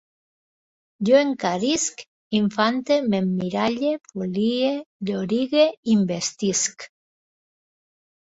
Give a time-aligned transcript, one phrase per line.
[1.07, 1.99] Jo encarisc,
[2.37, 4.71] infante, m'emmiralle, folie,
[5.09, 6.89] llorigue, investisc